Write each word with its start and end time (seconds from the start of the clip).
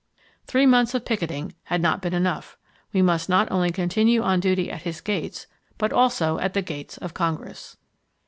Three 0.47 0.65
months 0.65 0.95
of 0.95 1.05
picketing 1.05 1.53
had 1.65 1.79
not 1.79 2.01
been 2.01 2.15
enough. 2.15 2.57
We 2.91 3.03
must 3.03 3.29
not 3.29 3.51
only 3.51 3.69
continue 3.71 4.23
on 4.23 4.39
duty 4.39 4.71
at 4.71 4.81
his 4.81 4.99
gates 4.99 5.45
but 5.77 5.93
also, 5.93 6.39
at 6.39 6.55
the 6.55 6.63
gates 6.63 6.97
of 6.97 7.13
Congress. 7.13 7.77